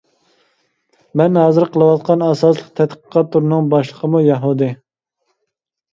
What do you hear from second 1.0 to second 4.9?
مەن ھازىر قىلىۋاتقان ئاساسلىق تەتقىقات تۈرىنىڭ باشلىقىمۇ يەھۇدىي.